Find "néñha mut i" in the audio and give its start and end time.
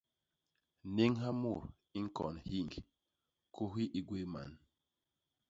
0.95-1.99